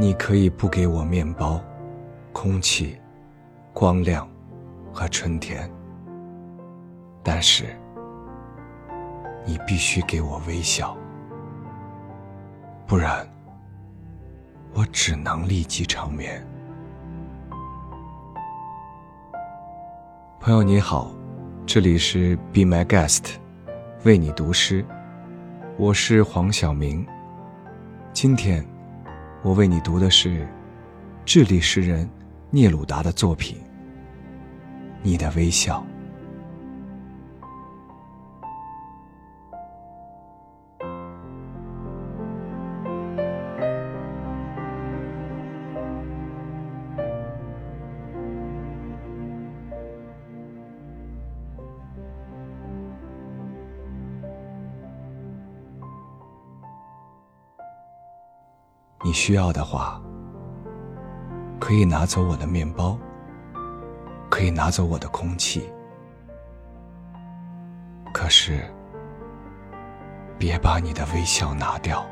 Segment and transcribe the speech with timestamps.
[0.00, 1.60] 你可以不给我面包、
[2.32, 2.96] 空气、
[3.72, 4.28] 光亮
[4.92, 5.68] 和春天，
[7.20, 7.76] 但是
[9.44, 10.96] 你必须给我微笑，
[12.86, 13.28] 不然
[14.72, 16.46] 我只能立即长眠。
[20.38, 21.10] 朋友你好，
[21.66, 23.34] 这里是 Be My Guest，
[24.04, 24.86] 为你读诗，
[25.76, 27.04] 我是黄晓明，
[28.12, 28.64] 今天。
[29.42, 30.46] 我为你读的是
[31.24, 32.08] 智利诗人
[32.50, 33.56] 聂鲁达的作品
[35.02, 35.84] 《你的微笑》。
[59.04, 60.00] 你需要的话，
[61.60, 62.98] 可以拿走我的面包，
[64.28, 65.70] 可以拿走我的空气，
[68.12, 68.60] 可是
[70.36, 72.04] 别把你的微笑拿掉。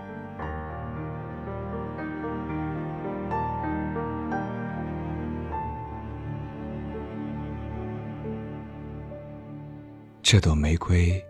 [10.23, 11.23] 这朵玫瑰，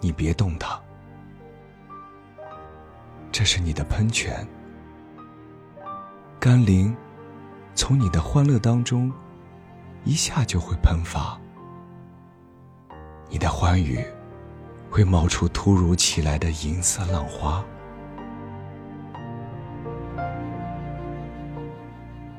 [0.00, 0.83] 你别动它。
[3.36, 4.46] 这是你的喷泉，
[6.38, 6.96] 甘霖
[7.74, 9.12] 从你的欢乐当中
[10.04, 11.36] 一下就会喷发，
[13.28, 13.98] 你的欢愉
[14.88, 17.64] 会冒出突如其来的银色浪花。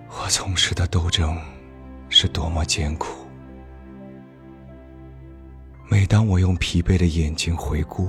[0.07, 1.38] 我从事的斗争
[2.07, 3.27] 是多么艰苦，
[5.89, 8.07] 每当我用疲惫的眼睛回顾。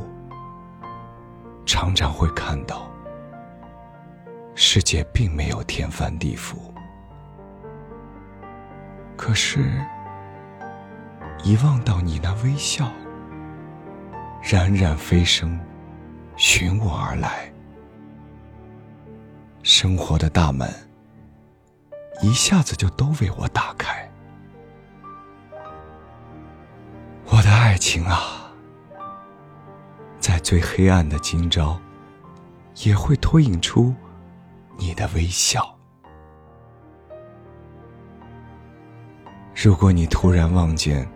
[1.67, 2.89] 常常会看到，
[4.54, 6.54] 世界并没有天翻地覆，
[9.16, 9.84] 可是，
[11.43, 12.88] 一望到你那微笑，
[14.43, 15.59] 冉冉飞升，
[16.37, 17.53] 寻我而来，
[19.65, 20.72] 生活的大门
[22.22, 24.09] 一下子就都为我打开，
[27.26, 28.45] 我的爱情啊！
[30.36, 31.80] 在最黑暗的今朝，
[32.84, 33.94] 也会脱颖出
[34.76, 35.74] 你的微笑。
[39.54, 41.10] 如果你突然望见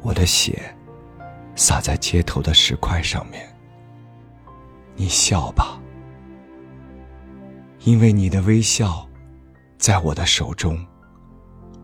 [0.00, 0.74] 我的血
[1.54, 3.46] 洒在街头的石块上面，
[4.96, 5.78] 你笑吧，
[7.80, 9.06] 因为你的微笑，
[9.76, 10.82] 在我的手中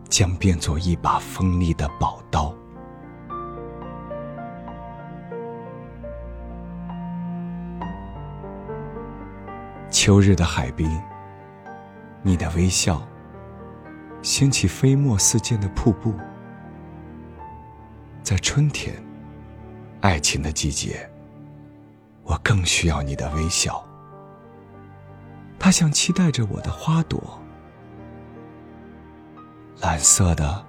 [0.09, 2.51] 将变作一把锋利的宝刀。
[10.03, 10.89] 秋日的海滨，
[12.23, 13.07] 你的微笑
[14.23, 16.15] 掀起飞沫四溅的瀑布。
[18.23, 18.95] 在春天，
[20.01, 21.07] 爱情的季节，
[22.23, 23.87] 我更需要你的微笑。
[25.59, 27.39] 它像期待着我的花朵，
[29.81, 30.65] 蓝色的、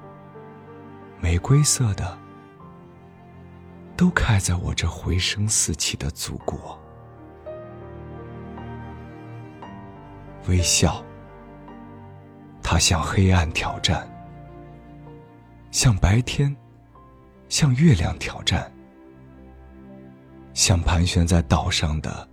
[1.22, 2.18] 玫瑰色的，
[3.96, 6.78] 都开在我这回声四起的祖国。
[10.48, 11.02] 微笑，
[12.62, 14.08] 它向黑暗挑战，
[15.70, 16.54] 向白天，
[17.48, 18.70] 向月亮挑战，
[20.52, 22.28] 向盘旋在岛上的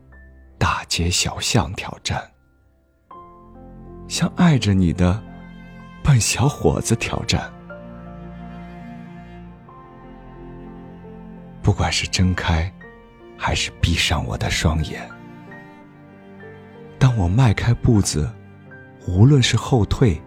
[0.58, 2.22] 大街小巷挑战，
[4.08, 5.22] 向爱着你的
[6.03, 7.52] 笨小伙子挑战。
[11.62, 12.72] 不管是睁开，
[13.38, 15.08] 还是闭上我的双眼。
[17.09, 18.31] 当我迈开步子，
[19.08, 20.22] 无论是后退，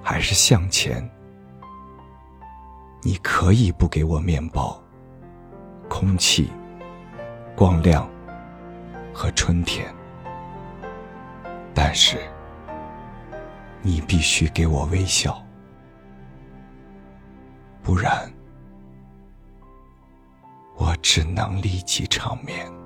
[0.00, 1.02] 还是向前，
[3.02, 4.80] 你可以不给我面包、
[5.88, 6.48] 空气、
[7.56, 8.08] 光亮
[9.12, 9.92] 和春天，
[11.74, 12.16] 但是
[13.82, 15.44] 你必须给我微笑，
[17.82, 18.32] 不然
[20.76, 22.77] 我只能立即长眠。